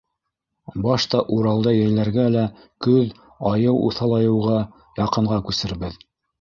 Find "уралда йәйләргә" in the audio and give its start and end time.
1.35-2.25